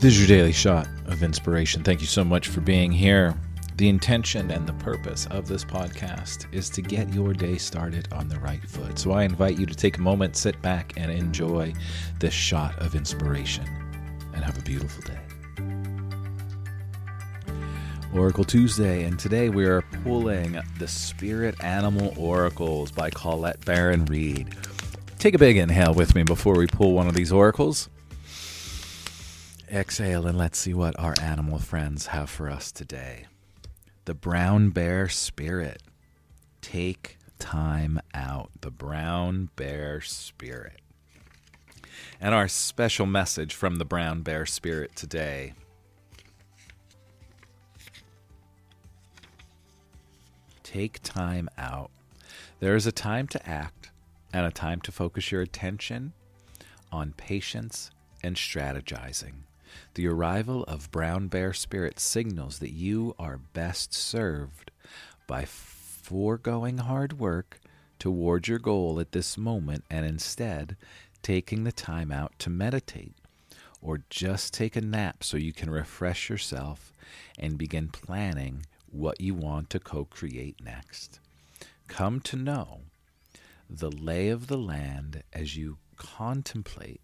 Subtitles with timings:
[0.00, 1.82] This is your daily shot of inspiration.
[1.82, 3.34] Thank you so much for being here.
[3.76, 8.26] The intention and the purpose of this podcast is to get your day started on
[8.26, 8.98] the right foot.
[8.98, 11.74] So I invite you to take a moment, sit back, and enjoy
[12.18, 13.66] this shot of inspiration.
[14.32, 15.39] And have a beautiful day.
[18.12, 24.48] Oracle Tuesday, and today we are pulling the Spirit Animal Oracles by Colette Baron-Reid.
[25.20, 27.88] Take a big inhale with me before we pull one of these oracles.
[29.70, 33.26] Exhale and let's see what our animal friends have for us today.
[34.06, 35.80] The brown bear spirit.
[36.62, 38.50] Take time out.
[38.60, 40.80] The brown bear spirit.
[42.20, 45.52] And our special message from the brown bear spirit today.
[50.72, 51.90] Take time out.
[52.60, 53.90] There is a time to act
[54.32, 56.12] and a time to focus your attention
[56.92, 57.90] on patience
[58.22, 59.46] and strategizing.
[59.94, 64.70] The arrival of brown bear spirit signals that you are best served
[65.26, 67.58] by foregoing hard work
[67.98, 70.76] towards your goal at this moment and instead
[71.20, 73.16] taking the time out to meditate
[73.82, 76.92] or just take a nap so you can refresh yourself
[77.36, 81.20] and begin planning what you want to co create next.
[81.88, 82.82] Come to know
[83.68, 87.00] the lay of the land as you contemplate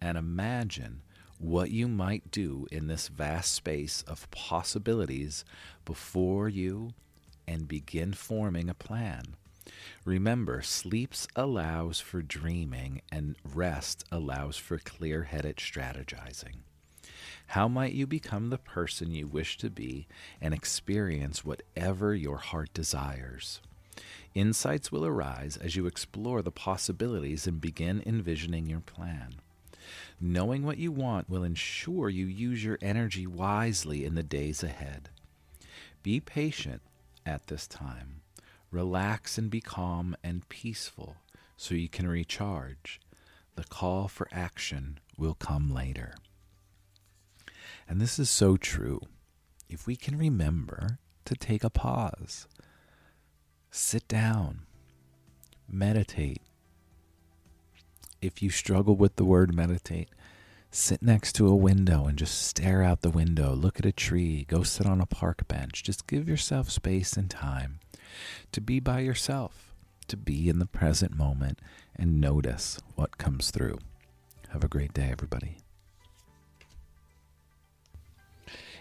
[0.00, 1.02] and imagine
[1.38, 5.44] what you might do in this vast space of possibilities
[5.84, 6.92] before you
[7.46, 9.36] and begin forming a plan.
[10.04, 16.64] Remember, sleeps allows for dreaming and rest allows for clear headed strategizing.
[17.48, 20.06] How might you become the person you wish to be
[20.40, 23.60] and experience whatever your heart desires?
[24.34, 29.36] Insights will arise as you explore the possibilities and begin envisioning your plan.
[30.20, 35.08] Knowing what you want will ensure you use your energy wisely in the days ahead.
[36.02, 36.82] Be patient
[37.24, 38.20] at this time.
[38.70, 41.16] Relax and be calm and peaceful
[41.56, 43.00] so you can recharge.
[43.54, 46.16] The call for action will come later.
[47.88, 49.00] And this is so true.
[49.68, 52.46] If we can remember to take a pause,
[53.70, 54.60] sit down,
[55.68, 56.42] meditate,
[58.20, 60.08] if you struggle with the word meditate,
[60.70, 64.44] sit next to a window and just stare out the window, look at a tree,
[64.48, 65.82] go sit on a park bench.
[65.82, 67.80] Just give yourself space and time
[68.52, 69.74] to be by yourself,
[70.08, 71.60] to be in the present moment
[71.96, 73.78] and notice what comes through.
[74.50, 75.63] Have a great day, everybody.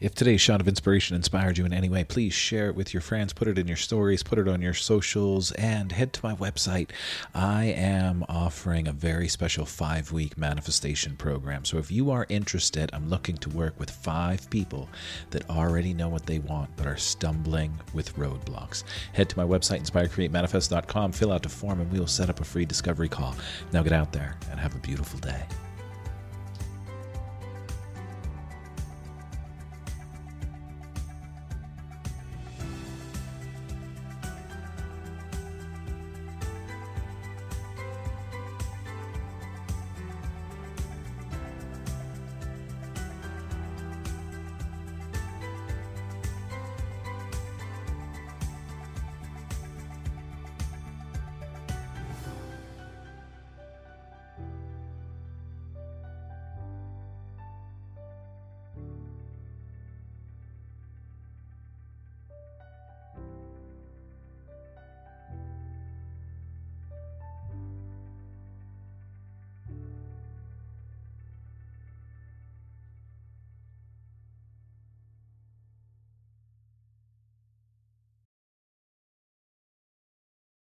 [0.00, 3.00] If today's shot of inspiration inspired you in any way, please share it with your
[3.00, 6.36] friends, put it in your stories, put it on your socials, and head to my
[6.36, 6.90] website.
[7.34, 11.64] I am offering a very special five week manifestation program.
[11.64, 14.88] So if you are interested, I'm looking to work with five people
[15.30, 18.84] that already know what they want but are stumbling with roadblocks.
[19.14, 22.44] Head to my website, inspirecreatemanifest.com, fill out the form, and we will set up a
[22.44, 23.34] free discovery call.
[23.72, 25.42] Now get out there and have a beautiful day.